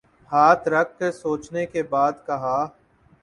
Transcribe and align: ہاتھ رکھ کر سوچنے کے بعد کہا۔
ہاتھ 0.31 0.67
رکھ 0.67 0.97
کر 0.99 1.11
سوچنے 1.11 1.65
کے 1.65 1.83
بعد 1.83 2.13
کہا۔ 2.25 2.57